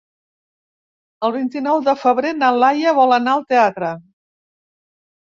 El 1.27 1.35
vint-i-nou 1.35 1.83
de 1.89 1.95
febrer 2.05 2.33
na 2.39 2.51
Laia 2.65 2.97
vol 3.03 3.17
anar 3.21 3.39
al 3.39 3.49
teatre. 3.55 3.97